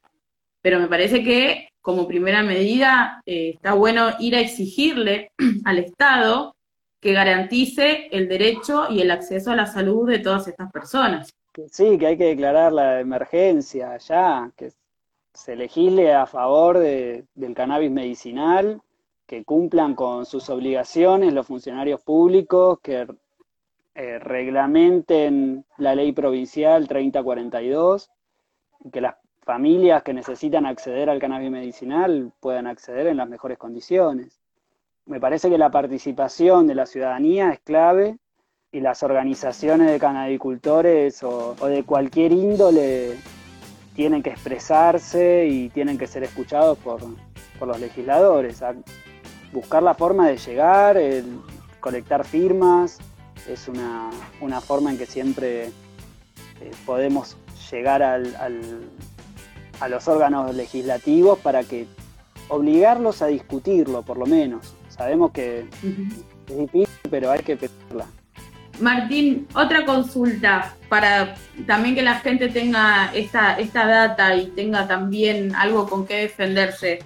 [0.60, 5.32] pero me parece que como primera medida eh, está bueno ir a exigirle
[5.64, 6.54] al Estado
[7.00, 11.34] que garantice el derecho y el acceso a la salud de todas estas personas.
[11.70, 14.72] Sí, que hay que declarar la emergencia ya, que
[15.34, 18.80] se legisle a favor del cannabis medicinal
[19.26, 23.06] que cumplan con sus obligaciones los funcionarios públicos, que
[23.94, 28.10] eh, reglamenten la ley provincial 3042,
[28.90, 34.40] que las familias que necesitan acceder al cannabis medicinal puedan acceder en las mejores condiciones.
[35.04, 38.18] Me parece que la participación de la ciudadanía es clave
[38.72, 43.18] y las organizaciones de cannabicultores o, o de cualquier índole
[43.94, 47.00] tienen que expresarse y tienen que ser escuchados por,
[47.58, 48.62] por los legisladores
[49.52, 51.24] buscar la forma de llegar, el
[51.80, 52.98] colectar firmas,
[53.48, 54.10] es una,
[54.60, 55.70] forma en que siempre eh,
[56.86, 57.36] podemos
[57.70, 58.34] llegar al,
[59.80, 61.86] a los órganos legislativos para que
[62.48, 64.74] obligarlos a discutirlo, por lo menos.
[64.88, 65.66] Sabemos que
[66.48, 68.06] es difícil, pero hay que pedirla.
[68.82, 71.34] Martín, otra consulta para
[71.66, 76.98] también que la gente tenga esta, esta data y tenga también algo con qué defenderse.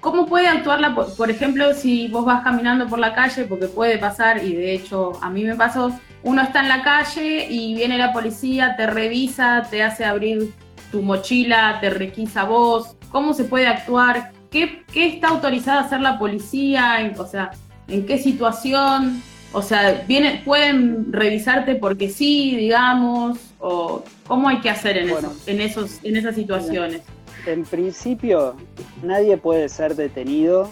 [0.00, 4.44] ¿Cómo puede actuarla, por ejemplo, si vos vas caminando por la calle, porque puede pasar,
[4.44, 8.12] y de hecho a mí me pasó, uno está en la calle y viene la
[8.12, 10.52] policía, te revisa, te hace abrir
[10.92, 14.30] tu mochila, te requisa vos, ¿cómo se puede actuar?
[14.50, 17.12] ¿Qué, está autorizada a hacer la policía?
[17.18, 17.50] o sea,
[17.88, 19.22] ¿en qué situación?
[19.54, 25.10] O sea, viene, pueden revisarte porque sí, digamos, o cómo hay que hacer en,
[25.46, 27.02] en, esos, en esas situaciones
[27.46, 28.54] en principio
[29.02, 30.70] nadie puede ser detenido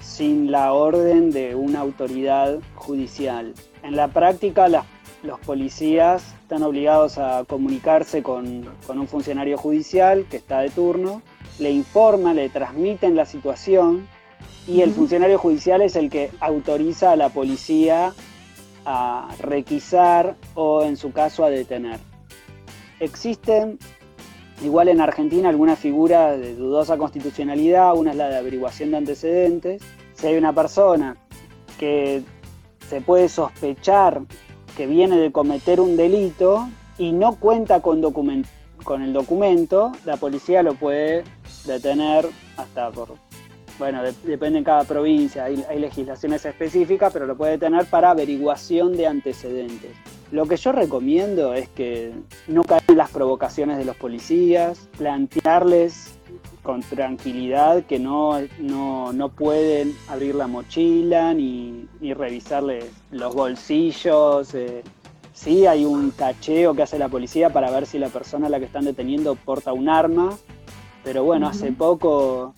[0.00, 3.54] sin la orden de una autoridad judicial.
[3.82, 4.68] En la práctica
[5.22, 11.22] los policías están obligados a comunicarse con, un funcionario judicial que está de turno,
[11.58, 14.08] le informan, le transmiten la situación
[14.66, 18.12] y el funcionario judicial es el que autoriza a la policía
[18.84, 21.98] a requisar o en su caso a detener.
[23.00, 23.78] Existen
[24.62, 29.82] Igual en Argentina alguna figura de dudosa constitucionalidad, una es la de averiguación de antecedentes.
[30.14, 31.16] Si hay una persona
[31.78, 32.22] que
[32.88, 34.22] se puede sospechar
[34.76, 38.00] que viene de cometer un delito y no cuenta con,
[38.82, 41.24] con el documento, la policía lo puede
[41.66, 42.26] detener
[42.56, 43.25] hasta por...
[43.78, 48.96] Bueno, depende en cada provincia, hay, hay legislaciones específicas, pero lo puede detener para averiguación
[48.96, 49.90] de antecedentes.
[50.32, 52.12] Lo que yo recomiendo es que
[52.48, 56.16] no caigan las provocaciones de los policías, plantearles
[56.66, 64.52] con tranquilidad que no, no, pueden abrir la mochila ni, ni revisarles los bolsillos.
[64.54, 64.82] Eh.
[65.32, 68.58] Sí, hay un cacheo que hace la policía para ver si la persona a la
[68.58, 70.36] que están deteniendo porta un arma,
[71.04, 72.52] pero bueno, hace poco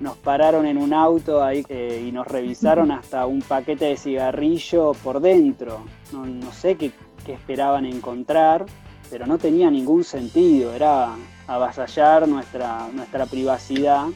[0.00, 4.92] nos pararon en un auto ahí eh, y nos revisaron hasta un paquete de cigarrillo
[4.94, 5.84] por dentro.
[6.12, 6.92] No, sé qué,
[7.28, 8.66] esperaban encontrar,
[9.10, 11.14] pero no tenía ningún sentido, era
[11.46, 14.06] avasallar nuestra, nuestra privacidad.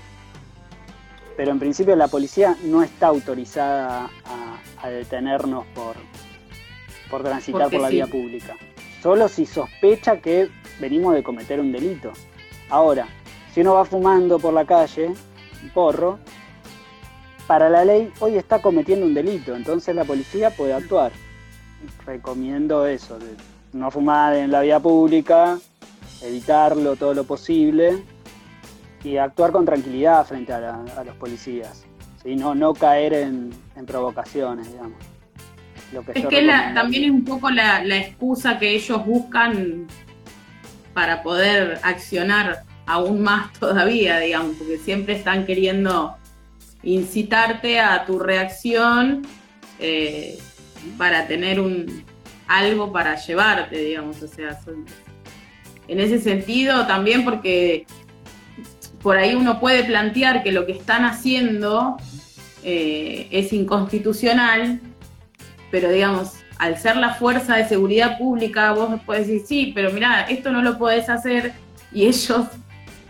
[1.36, 5.96] Pero en principio la policía no está autorizada a, detenernos por,
[7.10, 8.54] por transitar por la vía pública.
[9.02, 12.12] Solo si sospecha que venimos de cometer un delito.
[12.68, 13.06] Ahora,
[13.52, 15.14] si uno va fumando por la calle,
[15.70, 16.18] porro,
[17.46, 21.12] para la ley hoy está cometiendo un delito, entonces la policía puede actuar.
[22.06, 23.34] Recomiendo eso, de
[23.72, 25.58] no fumar en la vía pública,
[26.22, 28.02] evitarlo todo lo posible
[29.02, 31.84] y actuar con tranquilidad frente a, los policías,
[32.24, 33.50] no, no caer en,
[33.86, 34.98] provocaciones, digamos.
[35.92, 39.86] lo que Es que la- también es un poco la, la excusa que ellos buscan
[40.94, 46.16] para poder accionar aún más todavía, digamos, porque siempre están queriendo
[46.82, 49.22] incitarte a tu reacción
[49.78, 50.38] eh,
[50.98, 52.04] para tener un
[52.46, 54.58] algo para llevarte, digamos, o sea,
[55.88, 57.86] en ese sentido también porque
[59.02, 61.96] por ahí uno puede plantear que lo que están haciendo
[62.62, 64.80] eh, es inconstitucional,
[65.70, 70.22] pero digamos, al ser la fuerza de seguridad pública, vos puedes decir, sí, pero mira,
[70.22, 71.52] esto no lo podés hacer,
[71.92, 72.46] y ellos,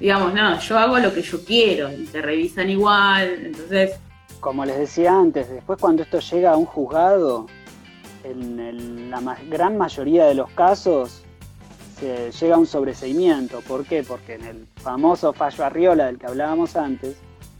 [0.05, 3.93] digamos, no, yo hago lo que yo quiero, y te revisan igual, entonces,
[4.39, 7.47] Como les decía antes, después cuando esto llega a un juzgado,
[8.25, 11.23] en el- la ma- gran mayoría de los casos
[11.99, 13.63] se llega a un sobreseimiento.
[13.63, 14.03] ¿Por qué?
[14.03, 17.17] Porque en el famoso fallo Arriola del que hablábamos antes,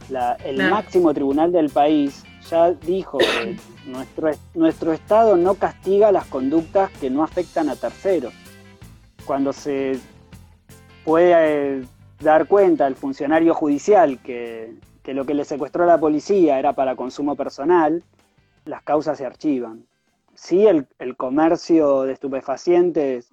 [0.09, 0.75] la- el Claro.
[0.75, 7.09] máximo tribunal del país ya dijo que nuestro, nuestro Estado no castiga las conductas que
[7.09, 8.31] no afectan a terceros.
[9.25, 9.97] Cuando se
[11.03, 11.33] puede
[11.79, 11.83] eh,
[12.19, 16.73] dar cuenta el funcionario judicial que, que lo que le secuestró a la policía era
[16.73, 18.03] para consumo personal,
[18.65, 19.85] las causas se archivan.
[20.33, 23.31] Sí, el, el comercio de estupefacientes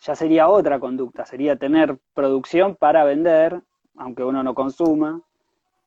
[0.00, 3.62] ya sería otra conducta, sería tener producción para vender,
[3.96, 5.22] aunque uno no consuma.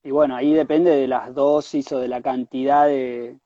[0.04, 3.38] Y bueno, ahí depende de las dosis o de la cantidad de,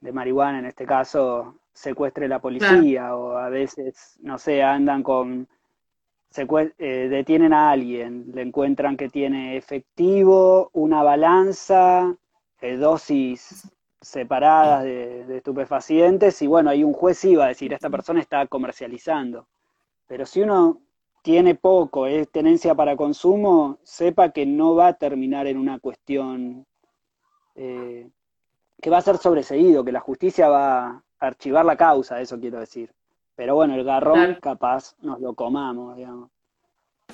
[0.00, 5.48] de marihuana, en este caso, secuestre la policía, o a veces, no sé, andan con
[6.36, 12.16] eh, detienen a alguien, le encuentran que tiene efectivo, una balanza,
[12.60, 13.68] eh, dosis
[14.00, 19.48] separadas de, estupefacientes y bueno, ahí un juez iba a decir, esta persona está comercializando.
[20.06, 20.80] Pero si uno
[21.22, 26.66] tiene poco, es tenencia para consumo, sepa que no va a terminar en una cuestión
[27.54, 28.08] eh,
[28.80, 32.60] que va a ser sobreseído, que la justicia va a archivar la causa, eso quiero
[32.60, 32.92] decir.
[33.38, 34.40] Pero bueno, el garrón Claro.
[34.40, 36.28] capaz nos lo comamos, digamos.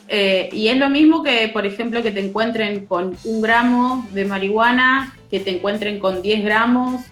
[0.08, 4.24] eh, y es lo mismo que, por ejemplo, que te encuentren con un gramo de
[4.24, 7.02] marihuana, que te encuentren con 10 gramos,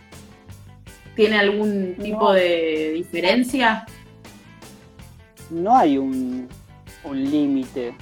[1.15, 2.33] ¿tiene algún tipo No.
[2.33, 3.85] de diferencia?
[5.51, 6.49] No hay un,
[7.05, 7.95] un límite.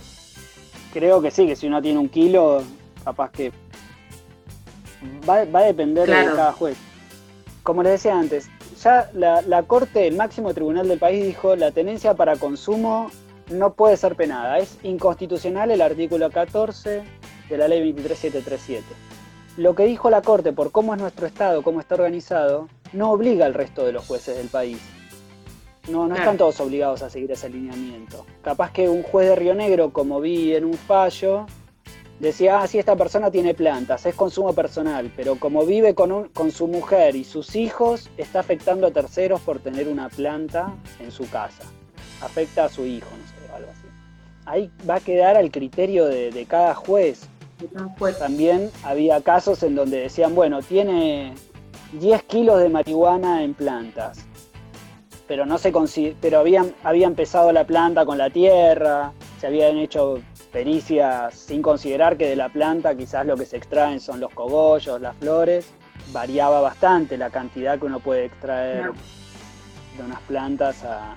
[0.93, 2.63] Creo que sí, que si uno tiene un kilo,
[3.05, 3.53] capaz que
[5.29, 6.77] va, va a depender de cada juez.
[7.65, 8.49] Como les decía antes,
[8.83, 13.11] ya la, la Corte, el máximo tribunal del país, dijo la tenencia para consumo
[13.51, 14.59] no puede ser penada.
[14.59, 17.03] Es inconstitucional el artículo 14
[17.49, 18.85] de la ley 23737.
[19.57, 23.47] Lo que dijo la Corte por cómo es nuestro Estado, cómo está organizado, no obliga
[23.47, 24.79] al resto de los jueces del país.
[25.89, 28.25] No, no están todos obligados a seguir ese alineamiento.
[28.43, 31.47] Capaz que un juez de Río Negro, como vi en un fallo,
[32.21, 36.29] decía, ah, sí, esta persona tiene plantas, es consumo personal, pero como vive con, un-
[36.29, 41.11] con su mujer y sus hijos, está afectando a terceros por tener una planta en
[41.11, 41.65] su casa.
[42.23, 43.87] Afecta a su hijo, no sé, algo así.
[44.45, 47.23] Ahí va a quedar al criterio de, de cada juez.
[48.19, 51.35] También había casos en donde decían, bueno, tiene
[51.93, 54.25] 10 kilos de marihuana en plantas,
[55.27, 55.73] pero no se
[56.21, 60.21] pero habían, había empezado la planta con la tierra, se habían hecho
[60.51, 65.01] pericias sin considerar que de la planta quizás lo que se extraen son los cogollos,
[65.01, 65.67] las flores,
[66.13, 68.91] variaba bastante la cantidad que uno puede extraer
[69.97, 71.15] de unas plantas a,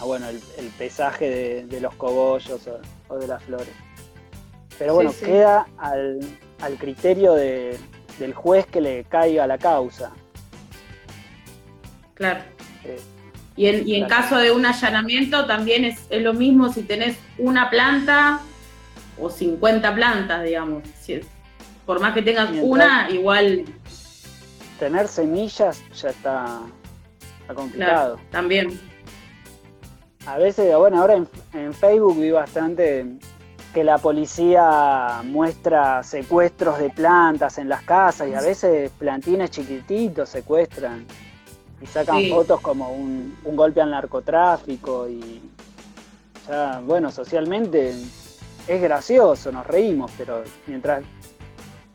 [0.00, 2.78] a, bueno, el, el pesaje de, de los cogollos o,
[3.14, 3.74] o de las flores.
[4.78, 5.24] Pero Sí, bueno, sí.
[5.24, 6.20] queda al,
[6.60, 7.78] al criterio de-
[8.18, 10.10] del juez que le caiga la causa.
[12.14, 12.40] Claro.
[12.84, 12.98] Eh,
[13.56, 14.22] Y en, y en Claro.
[14.22, 18.40] caso de un allanamiento también es, es lo mismo si tenés una planta
[19.18, 20.82] o 50 plantas, digamos.
[21.00, 21.20] Si-
[21.86, 23.64] por más que tengas Mientras- una, igual,
[24.78, 26.60] tener semillas ya está,
[27.40, 28.20] está claro, complicado.
[28.30, 28.78] también.
[30.26, 33.06] A veces, bueno, ahora en, en Facebook vi bastante
[33.72, 40.28] que la policía muestra secuestros de plantas en las casas y a veces plantines chiquititos
[40.30, 41.04] secuestran
[41.80, 42.30] y sacan Sí.
[42.30, 45.40] fotos como un, un golpe al narcotráfico y
[46.48, 47.94] ya, bueno, socialmente
[48.68, 51.02] es gracioso, nos reímos, pero mientras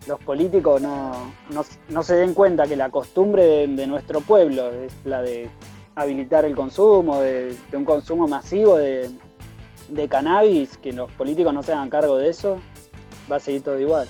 [0.08, 1.12] los políticos no,
[1.50, 5.50] no- no se den cuenta que la costumbre de, de nuestro pueblo es la de
[5.96, 9.10] habilitar el consumo, de, de un consumo masivo de,
[9.90, 12.60] de cannabis, que los políticos no se hagan cargo de eso,
[13.32, 14.08] va a seguir todo igual.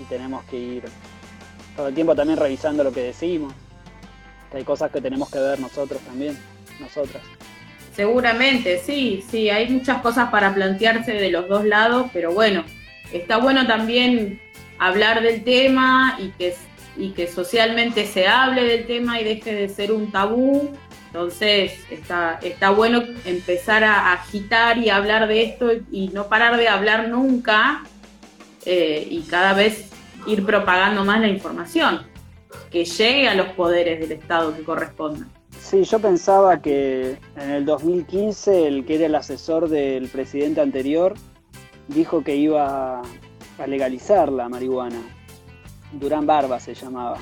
[0.00, 0.84] Y tenemos que ir
[1.76, 3.52] todo el tiempo también revisando lo que decimos,
[4.52, 6.38] hay cosas que tenemos que ver nosotros también,
[6.80, 7.22] nosotras.
[7.94, 12.64] Seguramente, sí, sí, hay muchas cosas para plantearse de los dos lados, pero bueno,
[13.12, 14.40] está bueno también
[14.78, 16.54] hablar del tema y que
[16.98, 20.70] y que socialmente se hable del tema y deje de ser un tabú.
[21.06, 26.68] Entonces está, está bueno empezar a agitar y hablar de esto y no parar de
[26.68, 27.84] hablar nunca
[28.66, 29.90] eh, y cada vez
[30.26, 32.02] ir propagando más la información,
[32.70, 35.30] que llegue a los poderes del Estado que correspondan.
[35.60, 41.14] Sí, yo pensaba que en el 2015 el que era el asesor del presidente anterior
[41.88, 43.02] dijo que iba
[43.58, 45.02] a legalizar la marihuana.
[45.92, 47.18] Durán Barba se llamaba.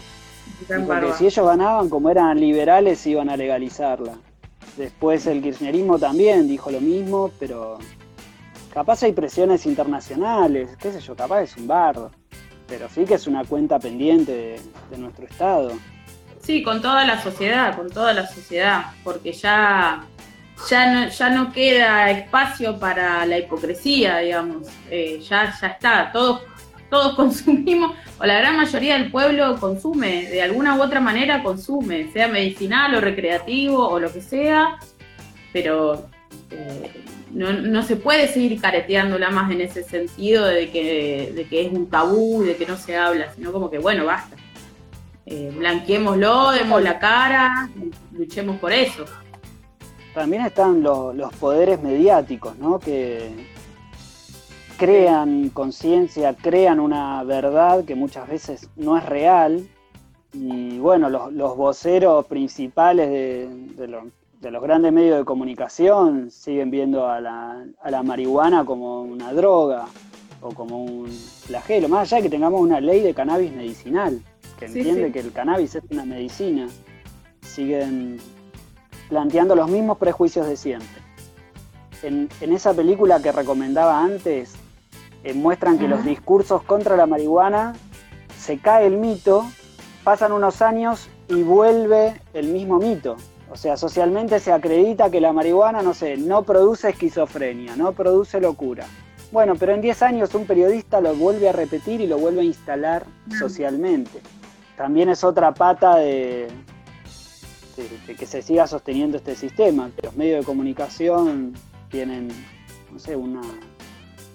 [0.68, 4.14] Porque si ellos ganaban, como eran liberales, iban a legalizarla.
[4.76, 7.78] Después el kirchnerismo también dijo lo mismo, pero
[8.72, 12.10] capaz hay presiones internacionales, qué sé yo, capaz es un bardo.
[12.68, 14.60] Pero sí que es una cuenta pendiente
[14.90, 15.72] de, nuestro Estado.
[16.40, 20.04] Sí, con toda la sociedad, con toda la sociedad, porque ya,
[20.68, 24.68] ya, no, ya no queda espacio para la hipocresía, digamos.
[24.90, 26.42] Eh, ya, ya está, todos,
[26.90, 32.10] todos consumimos, o la gran mayoría del pueblo consume, de alguna u otra manera consume,
[32.12, 34.78] sea medicinal o recreativo o lo que sea,
[35.52, 36.08] pero
[36.50, 36.90] eh,
[37.32, 41.72] no, no, se puede seguir careteándola más en ese sentido de que, de que es
[41.72, 44.36] un tabú, de que no se habla, sino como que, bueno, basta
[45.26, 45.52] eh,
[45.86, 47.68] demos la cara,
[48.12, 49.04] luchemos por eso.
[50.14, 52.78] También están los poderes mediáticos, ¿no?
[52.78, 53.30] Que
[54.78, 59.66] crean conciencia, crean una verdad que muchas veces no es real.
[60.32, 64.04] Y bueno, los, voceros principales de, los
[64.62, 69.86] grandes medios de comunicación siguen viendo a la, a la marihuana como una droga
[70.40, 74.20] o como un flagelo, más allá de que tengamos una ley de cannabis medicinal
[74.58, 76.68] que entiende que el cannabis es una medicina,
[77.42, 78.18] siguen
[79.08, 81.02] planteando los mismos prejuicios de siempre.
[82.02, 84.54] En, esa película que recomendaba antes,
[85.24, 87.74] eh, muestran que los discursos contra la marihuana
[88.38, 89.44] se cae el mito,
[90.04, 93.16] pasan unos años y vuelve el mismo mito.
[93.50, 98.40] O sea, socialmente se acredita que la marihuana, no sé, no produce esquizofrenia, no produce
[98.40, 98.86] locura.
[99.32, 102.44] Bueno, pero en 10 años un periodista lo vuelve a repetir y lo vuelve a
[102.44, 103.06] instalar
[103.38, 104.20] socialmente
[104.76, 106.48] también es otra pata de,
[108.06, 111.54] que se siga sosteniendo este sistema, que los medios de comunicación
[111.90, 112.28] tienen,
[112.92, 113.40] no sé, una,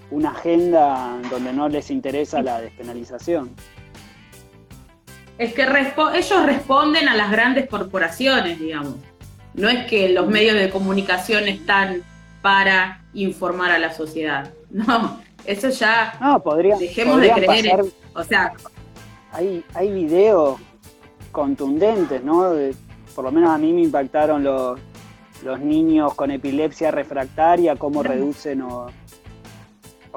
[0.09, 3.51] una agenda donde no les interesa la despenalización.
[5.37, 8.95] Es que ellos responden a las grandes corporaciones, digamos.
[9.53, 12.03] No es que los medios de comunicación están
[12.41, 14.51] para informar a la sociedad.
[14.71, 17.83] No, eso ya no, podría, dejemos de creer.
[18.13, 18.53] o sea,
[19.33, 20.61] hay, hay videos
[21.33, 22.53] contundentes, ¿no?
[23.13, 24.79] por lo menos a mí me impactaron los,
[25.43, 28.87] los niños con epilepsia refractaria, cómo reducen o,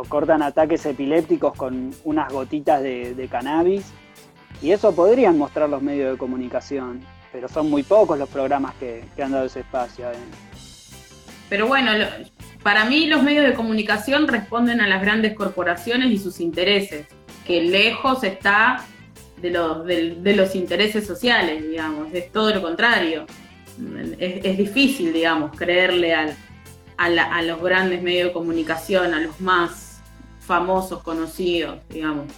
[0.09, 3.93] cortan ataques epilépticos con unas gotitas de, cannabis.
[4.65, 9.05] Y eso podrían mostrar los medios de comunicación, pero son muy pocos los programas que,
[9.23, 10.07] han dado ese espacio.
[11.51, 11.91] Pero bueno,
[12.63, 17.07] para mí los medios de comunicación responden a las grandes corporaciones y sus intereses,
[17.47, 18.87] que lejos está
[19.37, 23.27] de los, de, los intereses sociales, digamos, es todo lo contrario.
[24.19, 26.35] Es, difícil, digamos, creerle al,
[26.97, 30.01] a, los grandes medios de comunicación, a los más
[30.41, 32.29] famosos, conocidos, digamos.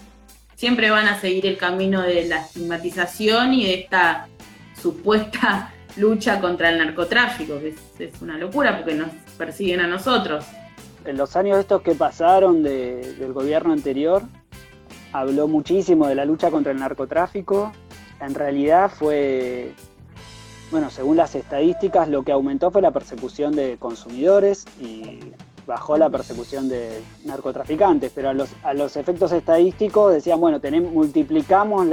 [0.56, 4.26] Siempre van a seguir el camino de la estigmatización y de esta
[4.80, 10.46] supuesta lucha contra el narcotráfico, que es, una locura porque nos persiguen a nosotros.
[11.04, 14.22] En los años estos que pasaron del gobierno anterior,
[15.12, 17.72] habló muchísimo de la lucha contra el narcotráfico.
[18.20, 19.74] En realidad fue,
[20.70, 25.20] bueno, según las estadísticas, lo que aumentó fue la persecución de consumidores y
[25.66, 30.92] bajó la persecución de narcotraficantes, pero a los, a los efectos estadísticos decían, bueno, tenemos,
[30.92, 31.86] multiplicamos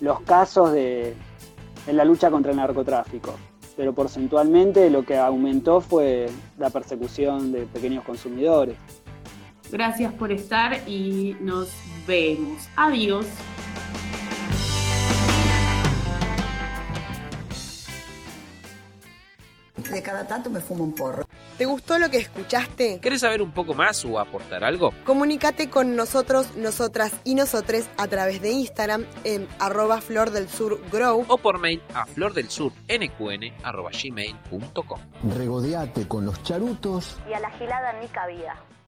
[0.00, 1.14] los casos de,
[1.86, 3.34] en la lucha contra el narcotráfico,
[3.76, 6.28] pero porcentualmente lo que aumentó fue
[6.58, 8.76] la persecución de pequeños consumidores.
[9.70, 11.70] Gracias por estar y nos
[12.06, 12.68] vemos.
[12.76, 13.26] Adiós.
[19.92, 21.26] De cada tanto me fumo un porro.
[21.58, 22.98] ¿Te gustó lo que escuchaste?
[23.00, 24.94] ¿Querés saber un poco más o aportar algo?
[25.04, 30.80] Comunícate con nosotros, nosotras y nosotres a través de Instagram en arroba flor del sur
[30.90, 32.06] grow o por mail a
[34.02, 35.00] gmail.com
[35.36, 38.56] Regodeate con los charutos y a la gilada ni cabida.